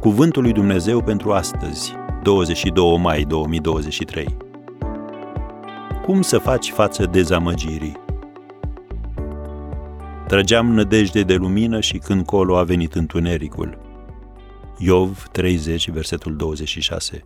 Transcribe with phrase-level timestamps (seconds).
[0.00, 1.92] Cuvântul lui Dumnezeu pentru astăzi,
[2.22, 4.36] 22 mai 2023.
[6.04, 7.96] Cum să faci față dezamăgirii?
[10.26, 13.78] Trăgeam nădejde de lumină și când colo a venit întunericul.
[14.78, 17.24] Iov 30, versetul 26.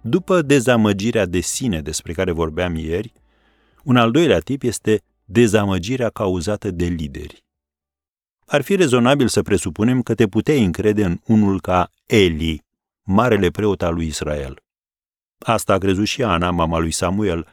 [0.00, 3.12] După dezamăgirea de sine despre care vorbeam ieri,
[3.84, 7.43] un al doilea tip este dezamăgirea cauzată de lideri.
[8.46, 12.64] Ar fi rezonabil să presupunem că te puteai încrede în unul ca Eli,
[13.02, 14.62] marele preot al lui Israel.
[15.38, 17.46] Asta a crezut și Ana, mama lui Samuel,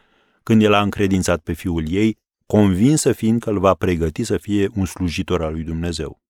[0.44, 4.70] când el a încredințat pe fiul ei, convinsă fiind că îl va pregăti să fie
[4.76, 6.22] un slujitor al lui Dumnezeu.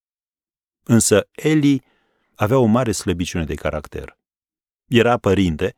[0.83, 1.81] Însă Eli
[2.35, 4.17] avea o mare slăbiciune de caracter.
[4.87, 5.75] Era părinte,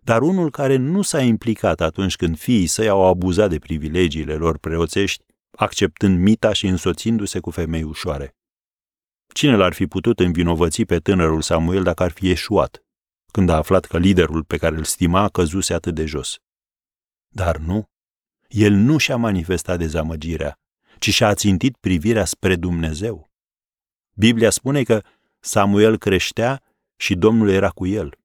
[0.00, 4.58] dar unul care nu s-a implicat atunci când fiii săi au abuzat de privilegiile lor
[4.58, 8.36] preoțești, acceptând mita și însoțindu-se cu femei ușoare.
[9.32, 12.84] Cine l-ar fi putut învinovăți pe tânărul Samuel dacă ar fi eșuat,
[13.32, 16.38] când a aflat că liderul pe care îl stima căzuse atât de jos?
[17.28, 17.90] Dar nu,
[18.48, 20.58] el nu și-a manifestat dezamăgirea,
[20.98, 23.30] ci și-a țintit privirea spre Dumnezeu.
[24.14, 25.02] Biblia spune că
[25.40, 26.62] Samuel creștea
[26.96, 28.20] și Domnul era cu el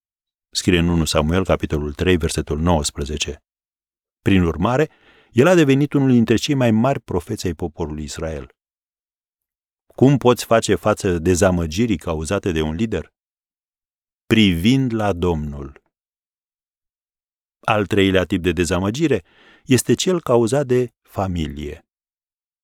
[0.56, 3.44] scrie în 1 Samuel, capitolul 3, versetul 19.
[4.22, 4.89] Prin urmare,
[5.36, 8.55] el a devenit unul dintre cei mai mari profeți ai poporului Israel.
[9.86, 13.14] Cum poți face față dezamăgirii cauzate de un lider?
[14.25, 15.81] Privind la Domnul.
[17.59, 19.23] Al treilea tip de dezamăgire
[19.66, 21.86] este cel cauzat de familie.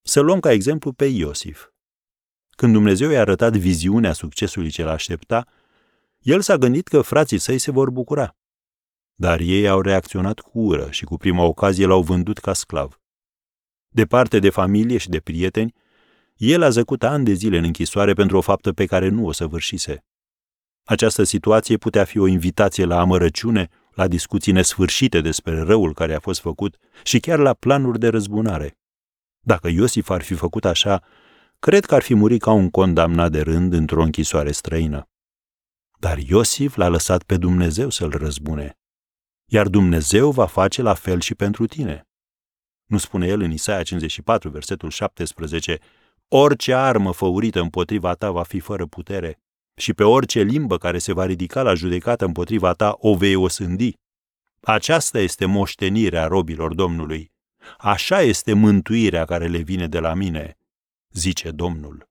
[0.01, 1.69] Să luăm ca exemplu pe Iosif.
[2.49, 5.47] Când Dumnezeu i-a arătat viziunea succesului ce l-aștepta,
[6.19, 8.35] el s-a gândit că frații săi se vor bucura.
[9.15, 12.99] Dar ei au reacționat cu ură și cu prima ocazie l-au vândut ca sclav.
[13.87, 15.73] Departe de familie și de prieteni,
[16.35, 19.31] el a zăcut ani de zile în închisoare pentru o faptă pe care nu o
[19.31, 20.05] săvârșise.
[20.83, 26.19] Această situație putea fi o invitație la amărăciune, la discuții nesfârșite despre răul care a
[26.19, 28.77] fost făcut și chiar la planuri de răzbunare.
[29.39, 31.03] Dacă Iosif ar fi făcut așa,
[31.59, 35.09] cred că ar fi murit ca un condamnat de rând într-o închisoare străină.
[35.99, 38.79] Dar Iosif l-a lăsat pe Dumnezeu să-l răzbune.
[39.53, 42.07] Iar Dumnezeu va face la fel și pentru tine.
[42.85, 45.79] Nu spune el în Isaia 54, versetul 17,
[46.27, 49.39] Orice armă făurită împotriva ta va fi fără putere
[49.75, 53.93] și pe orice limbă care se va ridica la judecată împotriva ta o vei osândi.
[54.61, 57.31] Aceasta este moștenirea robilor Domnului.
[57.77, 60.57] Așa este mântuirea care le vine de la mine,
[61.09, 62.10] zice Domnul.